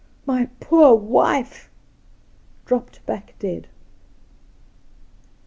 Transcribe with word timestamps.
my 0.25 0.47
poor 0.59 0.95
wife!" 0.95 1.69
dropped 2.65 3.05
back 3.05 3.35
dead.' 3.37 3.67